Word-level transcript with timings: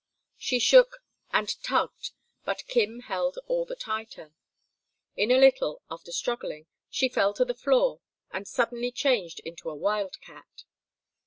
She 0.39 0.57
shook 0.57 1.03
and 1.31 1.47
tugged, 1.61 2.09
but 2.43 2.65
Kim 2.65 3.01
held 3.01 3.37
all 3.45 3.65
the 3.65 3.75
tighter. 3.75 4.33
In 5.15 5.29
a 5.29 5.37
little, 5.37 5.83
after 5.91 6.11
struggling, 6.11 6.65
she 6.89 7.07
fell 7.07 7.35
to 7.35 7.45
the 7.45 7.53
floor 7.53 8.01
and 8.31 8.47
suddenly 8.47 8.91
changed 8.91 9.41
into 9.41 9.69
a 9.69 9.75
wild 9.75 10.19
cat. 10.19 10.63